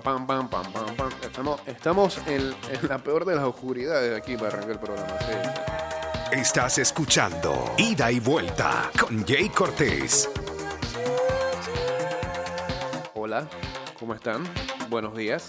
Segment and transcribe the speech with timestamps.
[0.00, 1.10] pam, pam, pam, pam, pam, pam.
[1.22, 5.18] Estamos, estamos en, en la peor de las oscuridades aquí para arrancar el programa.
[5.20, 5.34] sí.
[6.32, 10.28] Estás escuchando Ida y Vuelta con Jay Cortés.
[13.14, 13.48] Hola,
[13.98, 14.44] ¿cómo están?
[14.90, 15.48] Buenos días.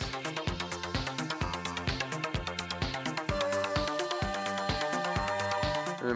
[6.04, 6.16] Eh,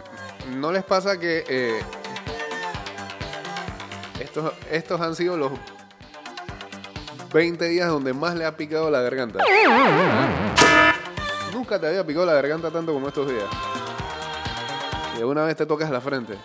[0.56, 1.82] ¿No les pasa que eh,
[4.20, 5.52] estos, estos han sido los
[7.34, 9.40] 20 días donde más le ha picado la garganta?
[11.52, 13.46] Nunca te había picado la garganta tanto como estos días.
[15.18, 16.38] Y alguna vez te tocas la frente.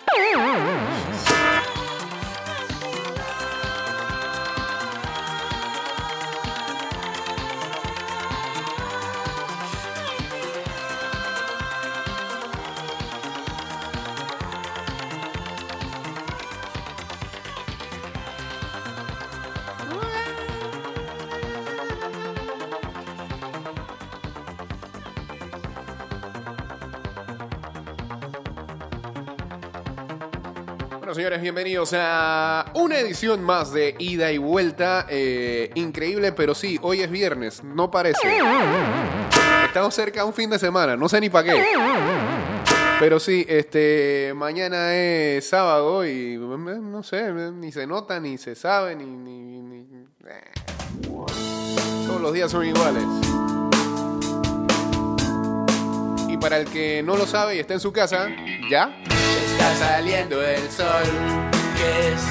[31.13, 35.07] Señores, bienvenidos a una edición más de Ida y Vuelta.
[35.09, 38.19] Eh, increíble, pero sí, hoy es viernes, no parece.
[39.65, 41.63] Estamos cerca a un fin de semana, no sé ni para qué.
[42.99, 48.95] Pero sí, este, mañana es sábado y no sé, ni se nota, ni se sabe,
[48.95, 49.05] ni...
[49.05, 50.51] ni- ni- eh.
[52.05, 53.03] Todos los días son iguales.
[56.27, 58.27] Y para el que no lo sabe y está en su casa,
[58.69, 58.95] ¿ya?
[59.59, 61.03] Está saliendo el sol,
[61.75, 62.21] que es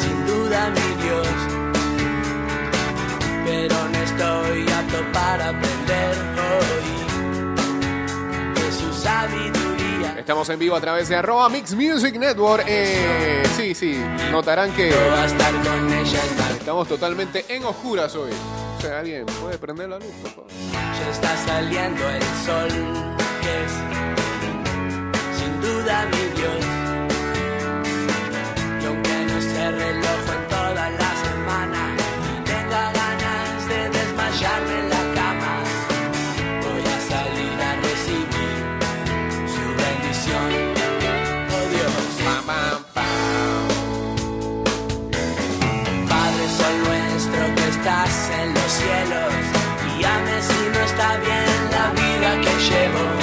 [0.00, 1.26] sin duda mi Dios.
[3.44, 6.90] Pero no estoy apto para aprender hoy
[8.54, 10.14] de su sabiduría.
[10.16, 12.64] Estamos en vivo a través de arroba Mix Music Network.
[12.68, 14.00] Eh, sí, sí,
[14.30, 14.94] notarán que
[16.56, 18.30] estamos totalmente en oscuras hoy.
[18.78, 20.50] O sea, alguien puede prender la luz, por favor.
[20.72, 22.68] Ya está saliendo el sol,
[23.42, 24.19] que es
[25.60, 26.64] duda mi Dios.
[28.80, 31.80] Y aunque no esté reloj en toda la semana,
[32.28, 35.54] y tenga ganas de desmayarme en la cama,
[36.64, 38.62] voy a salir a recibir
[39.54, 40.48] su bendición.
[41.56, 43.10] Oh Dios, pam.
[46.08, 49.32] Padre Sol nuestro que estás en los cielos,
[49.86, 53.19] guíame si no está bien la vida que llevo.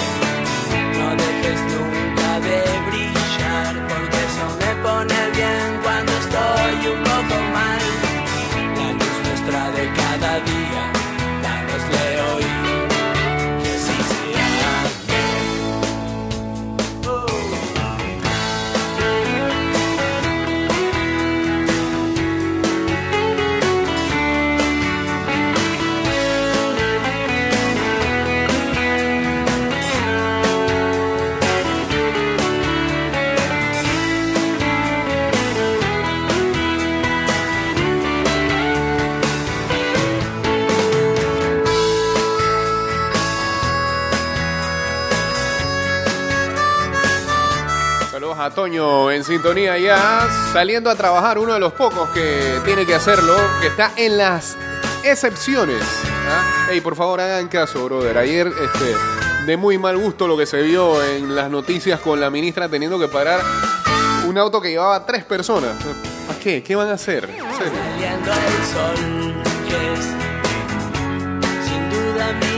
[48.68, 53.68] En sintonía ya, saliendo a trabajar, uno de los pocos que tiene que hacerlo, que
[53.68, 54.58] está en las
[55.06, 55.82] excepciones.
[56.30, 56.68] ¿ah?
[56.70, 58.18] Ey, por favor, hagan caso, brother.
[58.18, 62.30] Ayer, este, de muy mal gusto lo que se vio en las noticias con la
[62.30, 63.40] ministra teniendo que parar
[64.28, 65.78] un auto que llevaba tres personas.
[66.30, 66.62] ¿A qué?
[66.62, 67.26] ¿Qué van a hacer?
[67.26, 69.34] Saliendo el sol,
[71.64, 72.57] sin duda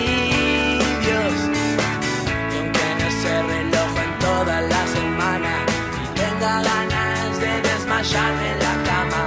[6.49, 9.23] de desmayarme en la cama,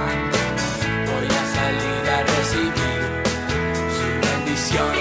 [1.07, 3.01] voy a salir a recibir
[3.97, 4.95] su bendición.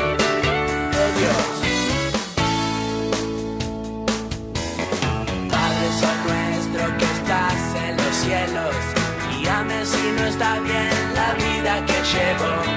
[1.01, 1.53] Oh Dios.
[5.51, 8.77] Padre Sol nuestro que estás en los cielos,
[9.31, 12.72] guíame si no está bien la vida que llevo.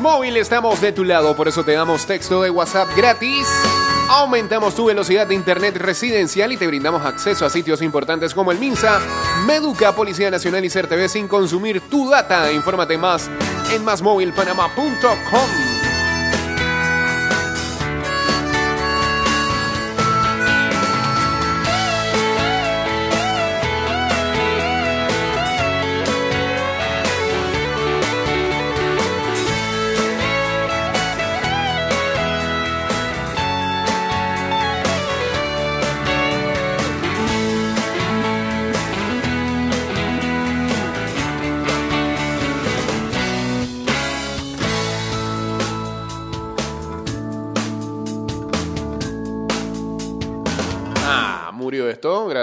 [0.00, 3.46] Móvil estamos de tu lado, por eso te damos texto de WhatsApp gratis.
[4.08, 8.58] Aumentamos tu velocidad de internet residencial y te brindamos acceso a sitios importantes como el
[8.58, 9.00] MINSA,
[9.46, 12.50] Meduca, Policía Nacional y CERTV sin consumir tu data.
[12.52, 13.30] Infórmate más
[13.72, 15.67] en másmóvilpanama.com.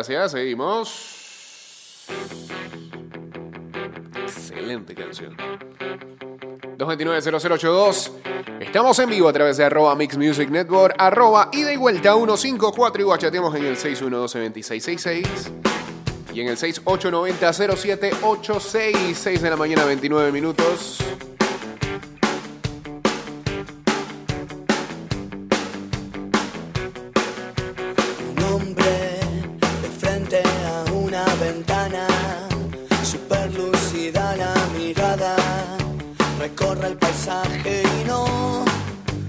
[0.07, 2.05] Gracias, seguimos.
[4.21, 5.35] Excelente canción.
[6.77, 8.11] 229-0082.
[8.59, 13.01] Estamos en vivo a través de arroba Mix Music Network, arroba ida y vuelta 154
[13.01, 15.25] y guachateamos en el 612-2666
[16.35, 20.99] y en el 6890-0786, 6 de la mañana, 29 minutos.
[36.49, 38.23] Recorre el paisaje y no,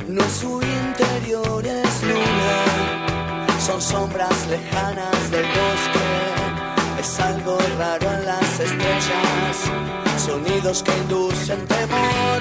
[0.09, 2.59] no su interior es luna,
[3.67, 6.09] son sombras lejanas del bosque,
[7.01, 9.57] es algo raro en las estrellas,
[10.27, 12.41] sonidos que inducen temor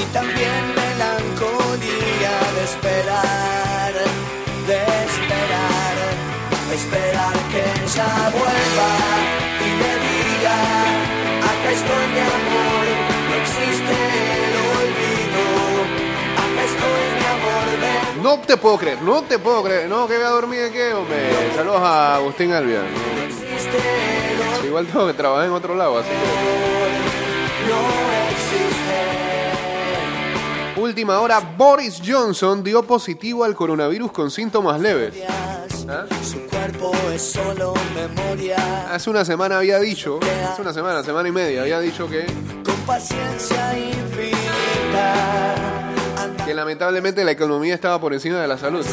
[0.00, 3.92] y también melancolía de esperar,
[4.70, 4.78] de
[5.08, 5.96] esperar,
[6.78, 8.90] esperar que ella vuelva
[9.66, 10.58] y me diga,
[11.50, 12.75] acá estoy mi amor,
[18.26, 19.88] no te puedo creer, no te puedo creer.
[19.88, 21.52] No, que voy a dormir aquí, hombre.
[21.54, 22.82] Saludos a Agustín olvido,
[24.64, 26.16] Igual tengo que trabajar en otro lado, así que.
[27.68, 27.78] no
[28.30, 28.96] existe.
[30.80, 35.14] Última hora, Boris Johnson dio positivo al coronavirus con síntomas leves.
[35.88, 36.04] ¿Ah?
[36.28, 38.92] Su cuerpo es solo memoria.
[38.92, 40.18] Hace una semana había dicho,
[40.50, 42.26] hace una semana, semana y media, había dicho que,
[42.86, 45.54] paciencia infinita.
[46.44, 48.86] Que lamentablemente la economía estaba por encima de la salud.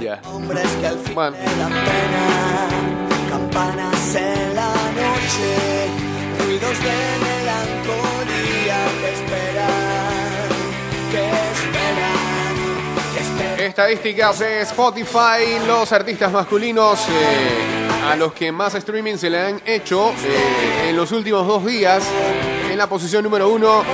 [0.00, 0.20] Ya.
[0.26, 1.36] hombres que al fin Bueno.
[1.36, 2.68] me dan pena.
[3.30, 5.88] Campanas en la noche,
[6.44, 6.92] ruidos de
[7.26, 10.48] melancolía que esperan,
[11.10, 12.54] que esperan,
[13.14, 13.60] que esperan.
[13.68, 19.60] Estadísticas de Spotify, los artistas masculinos eh, a los que más streaming se le han
[19.64, 22.04] hecho eh, en los últimos dos días.
[22.72, 23.84] En la posición número uno,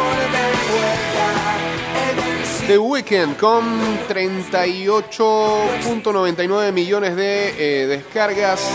[2.69, 3.65] The Weeknd con
[4.09, 8.71] 38.99 millones de eh, descargas.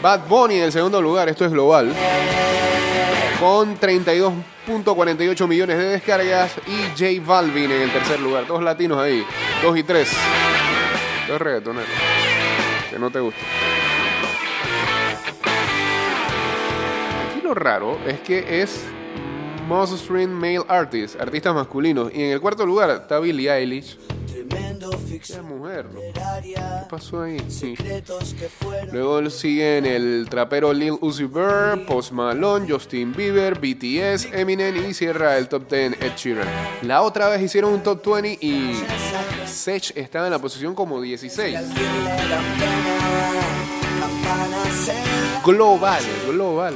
[0.00, 1.94] Bad Bunny en el segundo lugar, esto es global,
[3.38, 6.52] con 32.48 millones de descargas.
[6.66, 9.26] Y J Balvin en el tercer lugar, dos latinos ahí,
[9.62, 10.08] dos y tres.
[11.28, 11.90] Dos reggaetoneros,
[12.90, 13.42] que no te gusta.
[17.44, 18.84] Lo raro es que es
[19.68, 22.10] Most Stream Male Artist, artistas masculinos.
[22.12, 23.98] Y en el cuarto lugar está Billie Eilish.
[24.26, 26.00] Tremendo Qué mujer, ¿no?
[26.00, 26.54] ¿Qué
[26.90, 27.38] pasó ahí?
[27.48, 27.74] Sí.
[28.92, 35.36] Luego siguen el trapero Lil Uzi Vert, Post Malone, Justin Bieber, BTS, Eminem y cierra
[35.36, 36.48] el top 10 Ed Sheeran.
[36.82, 38.82] La otra vez hicieron un top 20 y
[39.46, 41.58] Sech estaba en la posición como 16.
[45.44, 46.72] Global, global.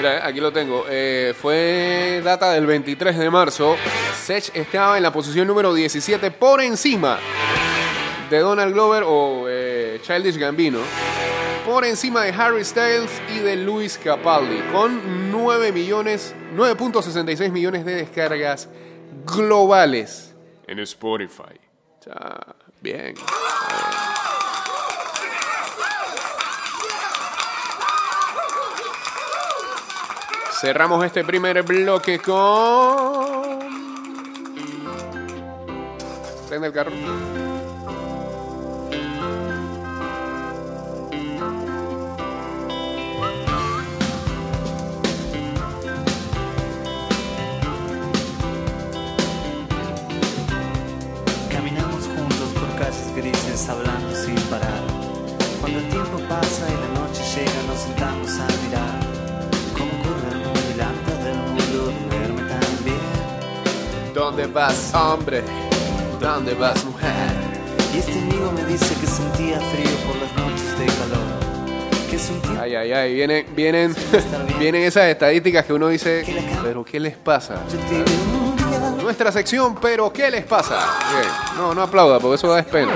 [0.00, 0.86] Mira, eh, aquí lo tengo.
[0.88, 3.76] Eh, fue data del 23 de marzo.
[4.18, 7.18] Sech estaba en la posición número 17 por encima
[8.30, 10.78] de Donald Glover o eh, Childish Gambino.
[11.66, 14.60] Por encima de Harry Styles y de Luis Capaldi.
[14.72, 18.70] Con 9 millones, 9.66 millones de descargas
[19.26, 20.34] globales
[20.66, 21.60] en Spotify.
[22.02, 22.40] Sea,
[22.80, 23.16] bien.
[30.60, 33.60] Cerramos este primer bloque con.
[36.50, 36.90] Prende el carro.
[51.50, 54.82] Caminamos juntos por calles grises hablando sin parar.
[55.62, 58.09] Cuando el tiempo pasa y la noche llega nos sentamos
[64.30, 65.42] ¿Dónde vas, hombre?
[66.20, 67.10] ¿Dónde vas, mujer?
[67.92, 72.08] Y este amigo me dice que sentía frío por las noches de calor.
[72.08, 73.14] Que es un tiempo Ay, ay, ay.
[73.16, 73.96] Vienen, vienen,
[74.60, 76.24] vienen esas estadísticas que uno dice,
[76.62, 77.56] ¿pero qué les pasa?
[79.02, 80.78] nuestra sección, pero ¿qué les pasa?
[81.10, 82.92] Bien, No, no aplauda, porque eso da pena.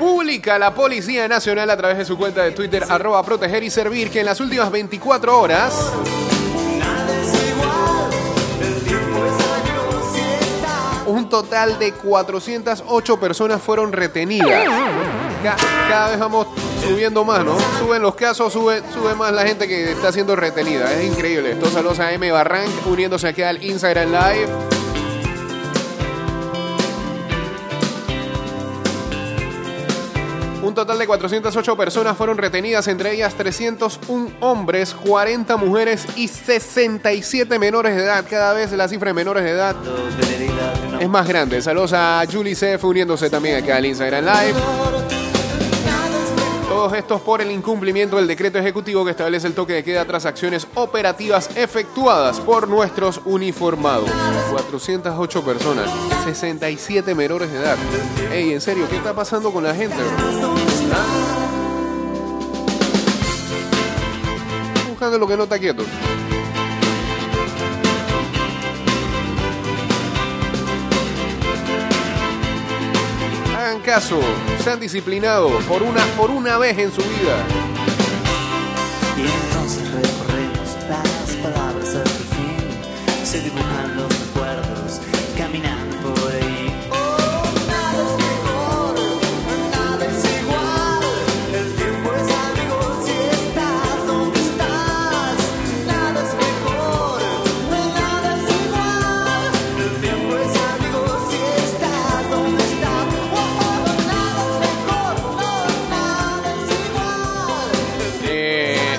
[0.00, 4.10] Publica la Policía Nacional a través de su cuenta de Twitter, arroba proteger y servir,
[4.10, 5.92] que en las últimas 24 horas
[11.28, 14.64] total de 408 personas fueron retenidas.
[15.42, 15.56] Ca-
[15.88, 16.46] cada vez vamos
[16.86, 17.56] subiendo más, ¿no?
[17.78, 20.92] Suben los casos, sube, sube más la gente que está siendo retenida.
[20.92, 21.52] Es increíble.
[21.52, 22.30] Esto saludos a M.
[22.32, 24.77] Barranc uniéndose aquí al Instagram Live.
[30.68, 37.58] Un total de 408 personas fueron retenidas, entre ellas 301 hombres, 40 mujeres y 67
[37.58, 38.22] menores de edad.
[38.28, 39.74] Cada vez la cifra de menores de edad
[41.00, 41.62] es más grande.
[41.62, 44.97] Saludos a Julie Cef uniéndose también acá al Instagram Live.
[46.78, 50.24] Todos estos por el incumplimiento del decreto ejecutivo que establece el toque de queda tras
[50.26, 54.08] acciones operativas efectuadas por nuestros uniformados.
[54.52, 55.90] 408 personas,
[56.22, 57.76] 67 menores de edad.
[58.30, 59.96] Ey, en serio, ¿qué está pasando con la gente?
[64.88, 65.82] Buscando lo que no está quieto.
[73.88, 74.20] Caso,
[74.62, 77.42] sean disciplinados por una, por una vez en su vida.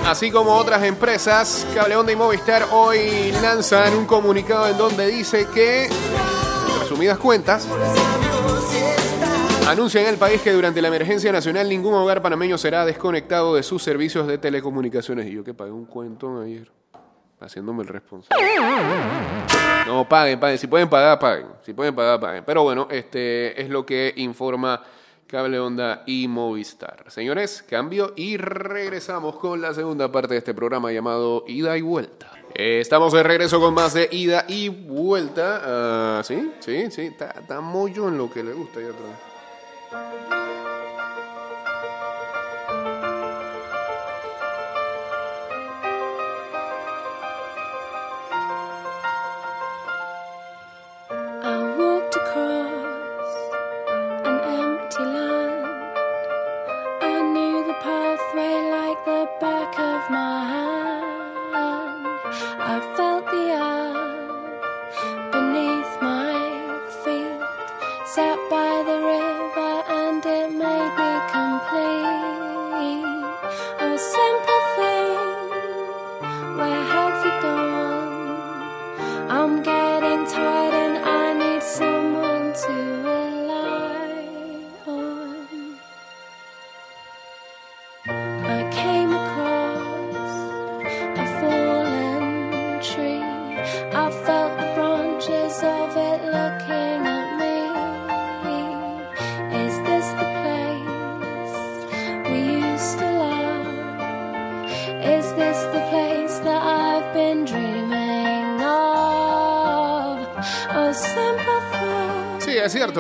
[0.10, 5.48] Así como otras empresas, Cable Onda y Movistar hoy lanzan un comunicado en donde dice
[5.54, 7.68] que, en resumidas cuentas,
[9.68, 13.62] anuncia en el país que durante la emergencia nacional ningún hogar panameño será desconectado de
[13.62, 15.28] sus servicios de telecomunicaciones.
[15.28, 16.72] Y yo que pagué un cuento ayer,
[17.40, 18.44] haciéndome el responsable.
[19.86, 20.58] No, paguen, paguen.
[20.58, 21.46] Si pueden pagar, paguen.
[21.62, 22.44] Si pueden pagar, paguen.
[22.44, 24.82] Pero bueno, este es lo que informa
[25.30, 27.04] Cable Onda y Movistar.
[27.08, 32.32] Señores, cambio y regresamos con la segunda parte de este programa llamado Ida y Vuelta.
[32.56, 35.62] Eh, estamos de regreso con más de Ida y Vuelta.
[35.64, 37.04] Ah, sí, sí, sí.
[37.04, 38.80] Está, está mollo en lo que le gusta.
[38.82, 40.49] Ya atrás.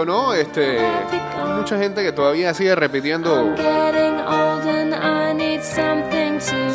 [0.05, 0.33] ¿No?
[0.33, 3.55] Este, hay mucha gente que todavía sigue repitiendo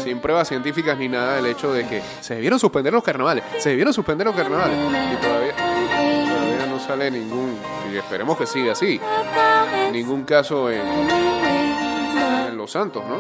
[0.03, 3.45] sin pruebas científicas ni nada el hecho de que se debieron suspender los carnavales.
[3.59, 4.77] Se debieron suspender los carnavales.
[4.77, 7.59] Y todavía, todavía no sale ningún,
[7.93, 9.01] y esperemos que siga así,
[9.93, 10.81] ningún caso en,
[12.49, 13.19] en Los Santos, ¿no?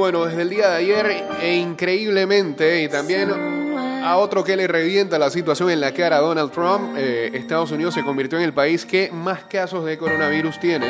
[0.00, 3.30] Bueno, desde el día de ayer, e increíblemente, y también
[4.02, 7.70] a otro que le revienta la situación en la cara a Donald Trump, eh, Estados
[7.70, 10.86] Unidos se convirtió en el país que más casos de coronavirus tiene.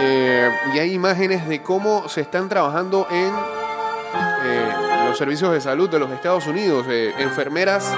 [0.00, 5.90] Eh, y hay imágenes de cómo se están trabajando en eh, los servicios de salud
[5.90, 6.86] de los Estados Unidos.
[7.18, 7.92] enfermeras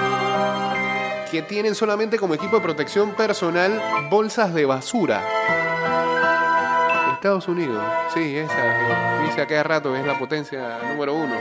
[1.31, 5.23] que tienen solamente como equipo de protección personal bolsas de basura.
[7.23, 7.81] Estados Unidos,
[8.13, 11.33] sí, esa que dice a cada rato es la potencia número uno.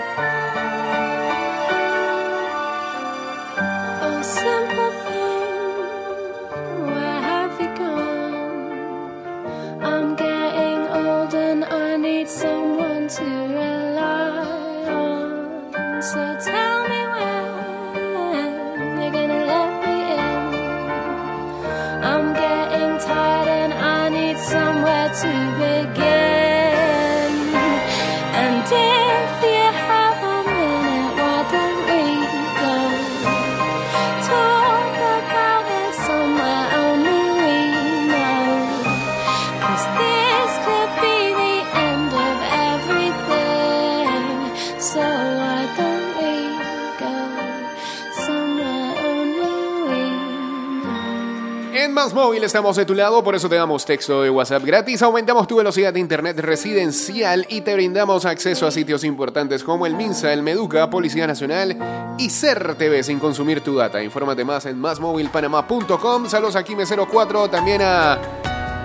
[52.43, 55.93] Estamos de tu lado, por eso te damos texto de WhatsApp gratis, aumentamos tu velocidad
[55.93, 60.91] de internet residencial y te brindamos acceso a sitios importantes como el MINSA, el Meduca,
[60.91, 61.77] Policía Nacional
[62.19, 64.03] y CER TV sin consumir tu data.
[64.03, 66.29] Infórmate más en másmóvilpanamá.com.
[66.29, 68.19] Saludos a Kime04, también a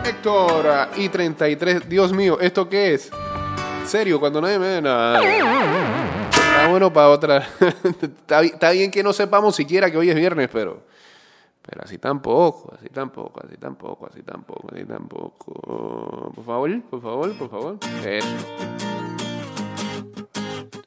[0.05, 1.85] Héctor I33.
[1.85, 3.09] Dios mío, ¿esto qué es?
[3.87, 5.19] Serio, cuando nadie me ve nada.
[6.29, 7.49] Está bueno para otra.
[8.43, 10.85] está bien que no sepamos siquiera que hoy es viernes, pero.
[11.67, 16.31] Pero así tampoco, así tampoco, así tampoco, así tampoco, así tampoco.
[16.33, 17.77] Por favor, por favor, por favor.
[18.05, 18.27] Eso.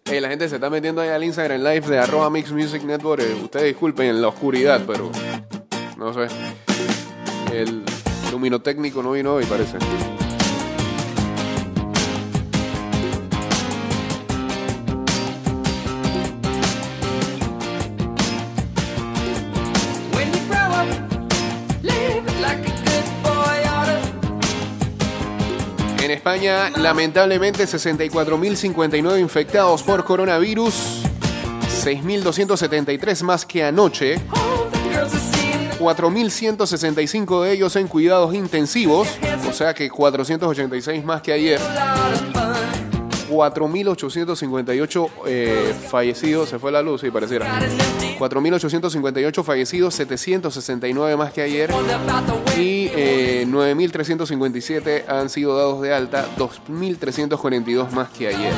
[0.06, 3.22] Ey, la gente se está metiendo ahí al Instagram Live de arroba Mix Music Network.
[3.22, 5.10] Eh, ustedes disculpen en la oscuridad, pero
[5.99, 6.26] no sé.
[7.52, 7.84] El
[8.32, 9.76] luminotécnico no vino hoy, parece.
[26.31, 31.03] España, lamentablemente, 64.059 infectados por coronavirus,
[31.85, 39.09] 6.273 más que anoche, All the girls are seeing 4.165 de ellos en cuidados intensivos,
[39.49, 41.61] o sea que 486 más que ayer,
[43.31, 47.47] 4.858 eh, fallecidos, se fue la luz, sí, pareciera.
[47.47, 51.71] Got an empty 4.858 fallecidos, 769 más que ayer.
[52.57, 58.53] Y eh, 9.357 han sido dados de alta, 2.342 más que ayer.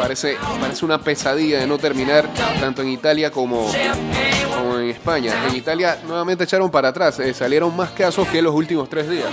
[0.00, 2.28] Parece, parece una pesadilla de no terminar
[2.60, 3.70] tanto en Italia como,
[4.56, 5.46] como en España.
[5.48, 9.28] En Italia nuevamente echaron para atrás, eh, salieron más casos que los últimos tres días.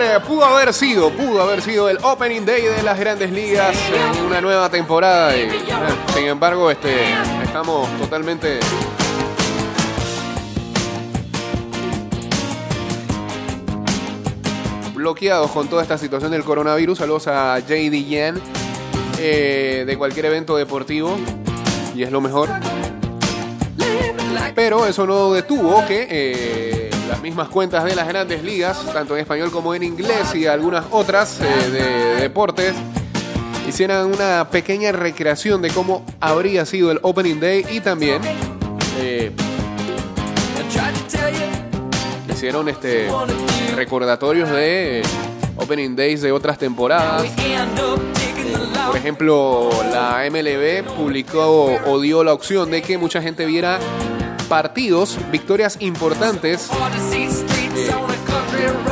[0.00, 3.76] Eh, pudo haber sido, pudo haber sido el opening day de las grandes ligas
[4.16, 5.36] en una nueva temporada.
[5.36, 5.50] Y, eh,
[6.14, 8.60] sin embargo, este, estamos totalmente
[14.94, 16.98] bloqueados con toda esta situación del coronavirus.
[16.98, 18.40] Saludos a JD Yan
[19.18, 21.16] eh, de cualquier evento deportivo
[21.96, 22.48] y es lo mejor.
[24.54, 26.77] Pero eso no detuvo que
[27.08, 30.84] las mismas cuentas de las grandes ligas, tanto en español como en inglés y algunas
[30.90, 32.74] otras eh, de deportes,
[33.66, 38.20] hicieran una pequeña recreación de cómo habría sido el Opening Day y también
[38.98, 39.32] eh,
[42.30, 43.08] hicieron este
[43.74, 45.02] recordatorios de
[45.56, 47.26] Opening Days de otras temporadas.
[48.86, 53.78] Por ejemplo, la MLB publicó o dio la opción de que mucha gente viera
[54.48, 56.92] partidos, victorias importantes road.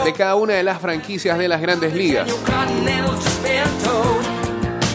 [0.04, 2.28] de cada una de las franquicias de las grandes ligas.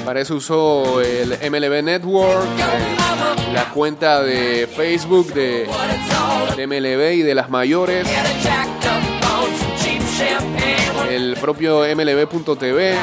[0.05, 5.67] Para eso usó el MLB Network, eh, la cuenta de Facebook de,
[6.57, 8.07] MLB y de las mayores,
[11.09, 12.97] el propio MLB.tv.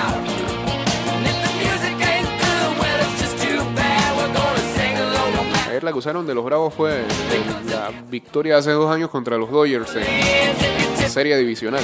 [5.88, 7.02] la que usaron de los Bravos fue
[7.70, 11.82] la victoria hace dos años contra los Dodgers en serie divisional.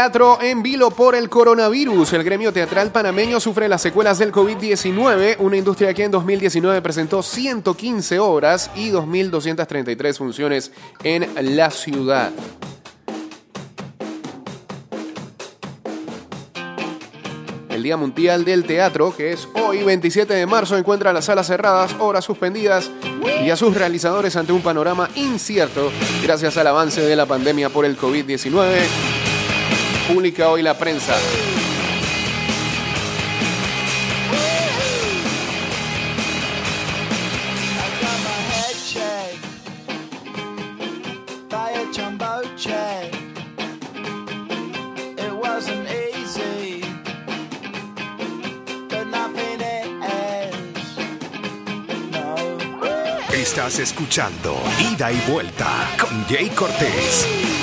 [0.00, 2.14] Teatro en vilo por el coronavirus.
[2.14, 7.22] El gremio teatral panameño sufre las secuelas del COVID-19, una industria que en 2019 presentó
[7.22, 10.72] 115 obras y 2.233 funciones
[11.04, 12.32] en la ciudad.
[17.68, 21.94] El Día Mundial del Teatro, que es hoy 27 de marzo, encuentra las salas cerradas,
[21.98, 22.90] obras suspendidas
[23.44, 27.84] y a sus realizadores ante un panorama incierto gracias al avance de la pandemia por
[27.84, 29.39] el COVID-19.
[30.12, 31.14] Publica hoy la prensa.
[53.32, 54.56] Estás escuchando
[54.92, 57.59] Ida y Vuelta con Jay Cortés.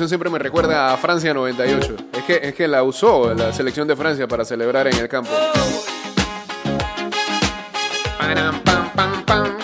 [0.00, 1.96] Canción siempre me recuerda a Francia 98.
[2.14, 5.30] Es que, es que la usó la selección de Francia para celebrar en el campo.
[8.16, 9.58] Param, pam, pam, pam.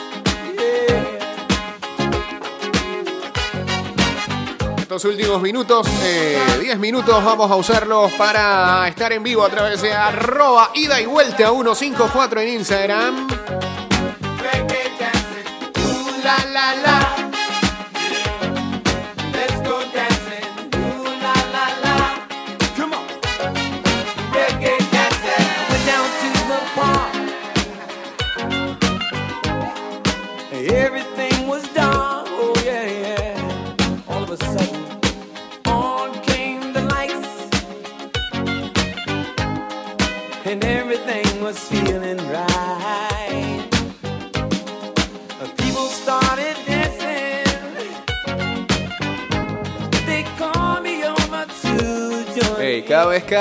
[4.79, 9.81] Estos últimos minutos, eh, 10 minutos, vamos a usarlos para estar en vivo a través
[9.81, 13.27] de arroba ida y vuelta 154 en Instagram.
[16.23, 17.16] La, la, la.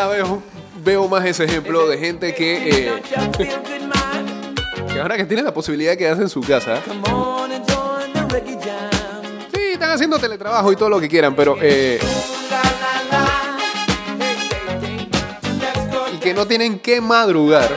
[0.05, 0.25] Cada vez,
[0.83, 3.01] veo más ese ejemplo de gente que, eh,
[4.93, 6.79] que ahora que tiene la posibilidad de quedarse en su casa,
[9.53, 11.99] sí, están haciendo teletrabajo y todo lo que quieran, pero eh,
[16.13, 17.69] y que no tienen que madrugar,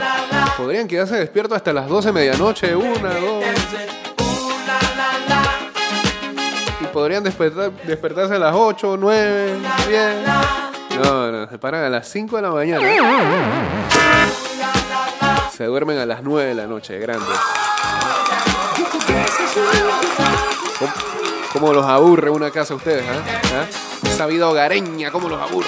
[0.55, 3.43] podrían quedarse despiertos hasta las 12 de medianoche, una, dos,
[6.79, 10.68] y podrían despertar, despertarse a las 8, 9, 10.
[11.01, 12.85] No, no, se paran a las 5 de la mañana.
[15.55, 17.37] Se duermen a las 9 de la noche, grandes.
[21.53, 23.23] ¿Cómo, los aburre una casa a ustedes, ah?
[23.53, 23.65] ¿Ah?
[24.07, 25.67] Esa vida hogareña, ¿cómo los aburre?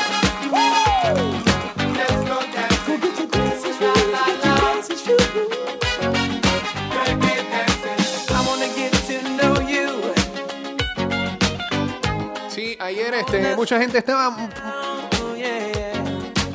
[12.50, 14.36] Sí, ayer este, mucha gente estaba.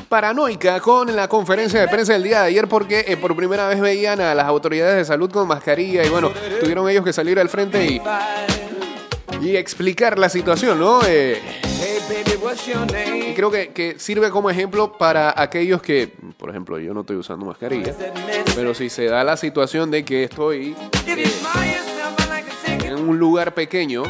[0.07, 3.79] Paranoica con la conferencia de prensa del día de ayer porque eh, por primera vez
[3.79, 7.49] veían a las autoridades de salud con mascarilla y bueno, tuvieron ellos que salir al
[7.49, 8.01] frente y,
[9.41, 11.01] y explicar la situación, ¿no?
[11.05, 11.41] Eh,
[13.15, 17.17] y creo que, que sirve como ejemplo para aquellos que, por ejemplo, yo no estoy
[17.17, 17.93] usando mascarilla,
[18.55, 20.75] pero si se da la situación de que estoy
[22.85, 24.03] en un lugar pequeño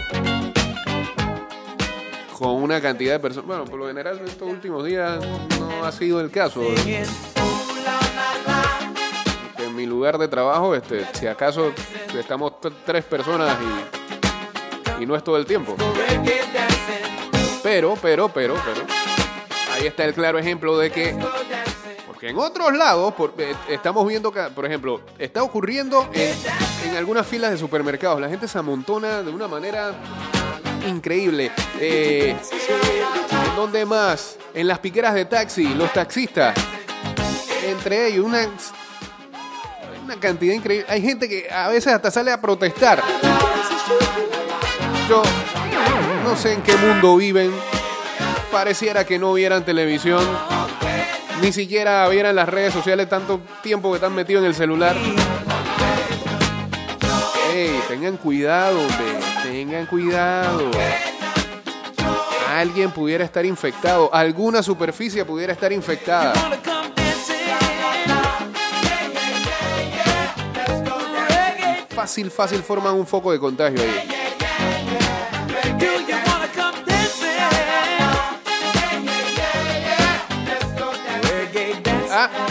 [2.38, 5.20] con una cantidad de personas, bueno, por lo general en estos últimos días
[5.60, 6.62] no ha sido el caso.
[9.58, 11.72] En mi lugar de trabajo, este, si acaso
[12.18, 12.54] estamos
[12.86, 13.58] tres personas
[15.00, 15.76] y, y no es todo el tiempo.
[17.64, 18.82] Pero, pero, pero, pero,
[19.76, 21.16] Ahí está el claro ejemplo de que
[22.08, 26.34] porque en otros lados, por- eh, estamos viendo, que, por ejemplo, está ocurriendo en,
[26.90, 28.20] en algunas filas de supermercados.
[28.20, 29.92] La gente se amontona de una manera
[30.88, 31.52] increíble.
[31.80, 32.36] Eh,
[33.50, 34.38] ¿En dónde más?
[34.54, 36.56] En las piqueras de taxi, los taxistas.
[37.66, 38.48] Entre ellos, una,
[40.04, 40.86] una cantidad increíble.
[40.90, 43.04] Hay gente que a veces hasta sale a protestar.
[45.10, 45.22] Yo
[46.24, 47.52] no sé en qué mundo viven.
[48.52, 50.26] Pareciera que no vieran televisión
[51.42, 54.96] ni siquiera vieran las redes sociales tanto tiempo que están metidos en el celular.
[57.88, 60.70] Tengan cuidado, hombre, tengan cuidado.
[62.50, 66.34] Alguien pudiera estar infectado, alguna superficie pudiera estar infectada.
[71.90, 75.07] Fácil, fácil forman un foco de contagio ahí.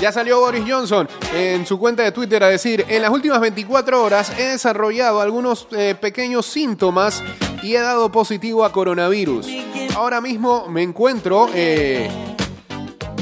[0.01, 4.03] Ya salió Boris Johnson en su cuenta de Twitter a decir, en las últimas 24
[4.03, 7.23] horas he desarrollado algunos eh, pequeños síntomas
[7.63, 9.49] y he dado positivo a coronavirus.
[9.95, 12.11] Ahora mismo me encuentro eh,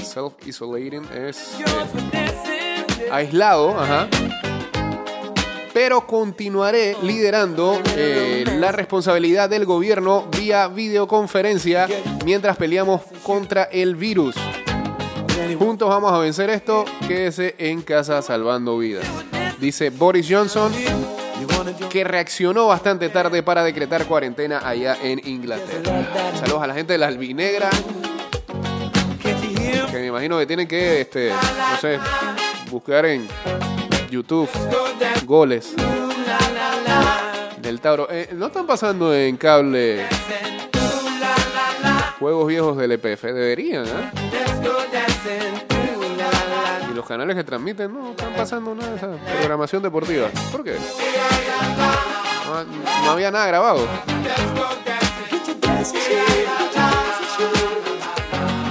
[0.02, 1.56] self-isolating, es
[2.12, 4.08] eh, aislado, ajá.
[5.72, 7.80] Pero continuaré liderando
[8.46, 11.88] la responsabilidad del gobierno vía videoconferencia
[12.24, 14.36] mientras peleamos contra el virus.
[15.58, 16.84] Juntos vamos a vencer esto.
[17.06, 19.04] Quédese en casa salvando vidas.
[19.58, 20.72] Dice Boris Johnson,
[21.90, 26.32] que reaccionó bastante tarde para decretar cuarentena allá en Inglaterra.
[26.38, 27.70] Saludos a la gente de la albinegra.
[29.90, 31.98] Que me imagino que tienen que, este, no sé,
[32.70, 33.26] buscar en
[34.10, 34.48] YouTube
[35.24, 35.74] goles
[37.60, 38.08] del Tauro.
[38.10, 40.06] Eh, no están pasando en cable
[42.18, 43.24] juegos viejos del EPF.
[43.24, 44.83] Deberían, ¿eh?
[46.94, 50.28] Y los canales que transmiten no están pasando nada de esa programación deportiva.
[50.52, 50.76] ¿Por qué?
[52.46, 52.64] No,
[53.04, 53.84] no había nada grabado.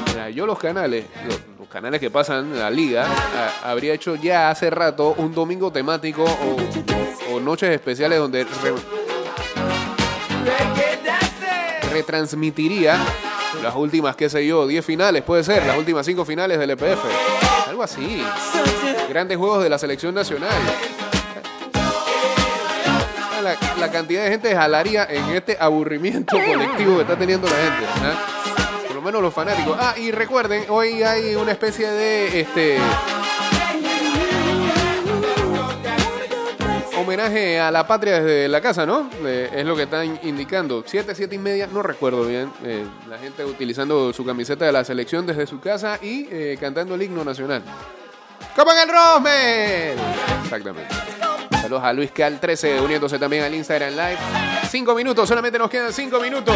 [0.07, 4.49] Mira, yo los canales, los, los canales que pasan la liga, a- habría hecho ya
[4.49, 8.73] hace rato un domingo temático o, o noches especiales donde re-
[11.91, 12.97] retransmitiría
[13.62, 17.03] las últimas, qué sé yo, 10 finales, puede ser, las últimas 5 finales del EPF.
[17.73, 18.23] Algo así.
[19.09, 20.51] Grandes juegos de la selección nacional.
[23.41, 27.86] La, la cantidad de gente jalaría en este aburrimiento colectivo que está teniendo la gente.
[28.03, 28.86] ¿ah?
[28.86, 29.75] Por lo menos los fanáticos.
[29.79, 32.77] Ah, y recuerden, hoy hay una especie de este
[37.04, 39.10] homenaje a la patria desde la casa, ¿no?
[39.26, 40.84] Eh, es lo que están indicando.
[40.86, 42.52] Siete, siete y media, no recuerdo bien.
[42.63, 46.96] Eh, la gente utilizando su camiseta de la selección desde su casa y eh, cantando
[46.96, 47.62] el himno nacional.
[48.56, 49.98] ¡Copan el Rosmel!
[50.44, 50.94] Exactamente.
[51.62, 54.18] Saludos a Luis Cal 13 uniéndose también al Instagram Live.
[54.70, 56.56] Cinco minutos, solamente nos quedan cinco minutos.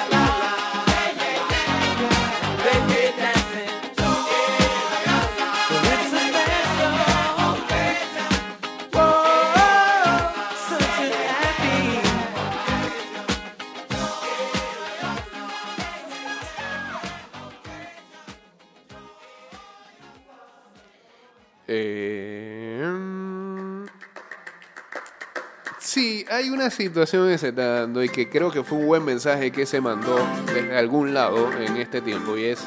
[26.31, 29.65] Hay una situación que se dando y que creo que fue un buen mensaje que
[29.65, 30.15] se mandó
[30.45, 32.63] desde algún lado en este tiempo y es...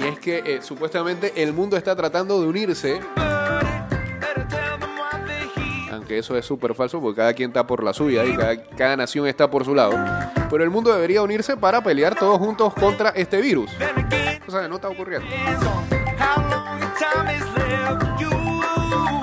[0.00, 3.00] Y es que eh, supuestamente el mundo está tratando de unirse,
[5.92, 8.96] aunque eso es súper falso porque cada quien está por la suya y cada, cada
[8.96, 9.92] nación está por su lado.
[10.48, 13.70] Pero el mundo debería unirse para pelear todos juntos contra este virus.
[14.46, 15.26] Cosa que no está ocurriendo.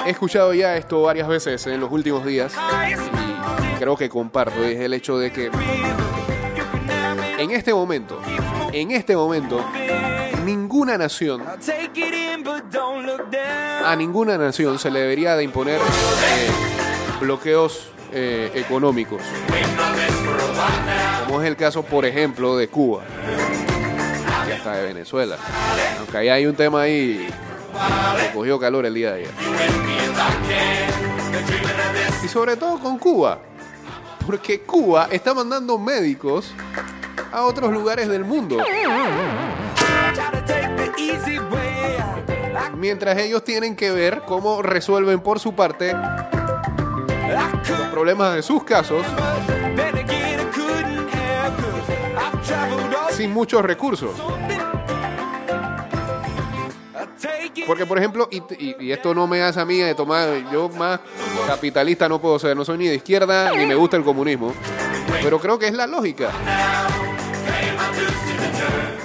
[0.05, 2.53] He escuchado ya esto varias veces en los últimos días.
[3.71, 5.49] Y creo que comparto es el hecho de que
[7.37, 8.19] en este momento,
[8.71, 9.63] en este momento,
[10.45, 11.43] ninguna nación,
[13.85, 16.49] a ninguna nación se le debería de imponer eh,
[17.21, 19.21] bloqueos eh, económicos,
[21.25, 23.03] como es el caso, por ejemplo, de Cuba.
[24.47, 25.37] Y hasta de Venezuela,
[25.99, 27.27] aunque ahí hay un tema ahí
[28.33, 29.31] cogió calor el día de ayer.
[32.23, 33.39] Y sobre todo con Cuba,
[34.25, 36.53] porque Cuba está mandando médicos
[37.31, 38.57] a otros lugares del mundo.
[42.77, 49.05] mientras ellos tienen que ver cómo resuelven por su parte los problemas de sus casos
[53.11, 54.11] sin muchos recursos.
[57.65, 60.99] Porque, por ejemplo, y, y- esto no me hace a mí de tomar, yo más
[61.47, 64.53] capitalista no puedo ser, no soy ni de izquierda ni me gusta el comunismo,
[65.21, 66.29] pero creo que es la lógica.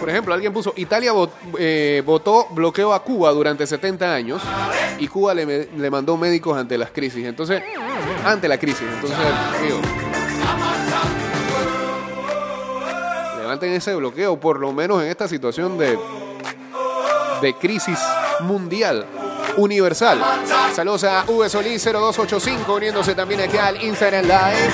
[0.01, 1.13] Por ejemplo, alguien puso, Italia
[1.59, 4.43] eh, votó bloqueo a Cuba durante 70 años
[4.99, 7.27] y Cuba le, le mandó médicos ante las crisis.
[7.27, 7.63] Entonces,
[8.25, 8.87] ante la crisis.
[8.95, 9.19] Entonces,
[9.63, 9.79] digo,
[13.41, 15.99] levanten ese bloqueo, por lo menos en esta situación de,
[17.41, 17.99] de crisis
[18.41, 19.07] mundial,
[19.57, 20.21] universal.
[20.75, 24.73] Saludos a V Solís 0285, uniéndose también aquí al Instagram Live.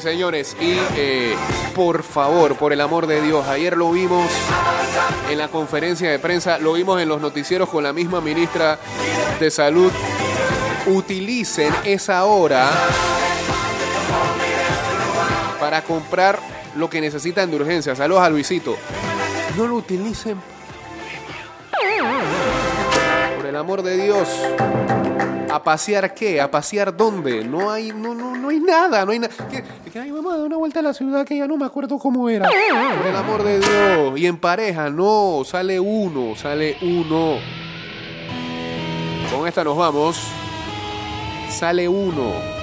[0.00, 1.34] Señores, y eh,
[1.74, 4.30] por favor, por el amor de Dios, ayer lo vimos
[5.30, 8.78] en la conferencia de prensa, lo vimos en los noticieros con la misma ministra
[9.38, 9.92] de Salud.
[10.86, 12.70] Utilicen esa hora
[15.60, 16.38] para comprar
[16.76, 17.94] lo que necesitan de urgencia.
[17.94, 18.76] Saludos a Luisito.
[19.56, 20.40] No lo utilicen.
[23.36, 24.28] Por el amor de Dios.
[25.54, 26.40] ¿A pasear qué?
[26.40, 27.44] ¿A pasear dónde?
[27.44, 29.32] No hay, no, no, no hay nada, no hay nada.
[29.48, 31.96] Que, ay, vamos a dar una vuelta a la ciudad que ya no me acuerdo
[31.96, 32.48] cómo era.
[32.48, 34.18] Por el amor de Dios.
[34.18, 37.36] Y en pareja, no, sale uno, sale uno.
[39.30, 40.18] Con esta nos vamos.
[41.50, 42.53] Sale uno.